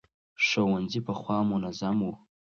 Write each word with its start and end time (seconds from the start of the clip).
ښوونځي 0.45 0.99
پخوا 1.07 1.37
منظم 1.51 1.97
وو. 2.05 2.13